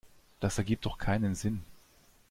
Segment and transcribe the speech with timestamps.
[0.39, 1.61] Das ergibt doch keinen Sinn.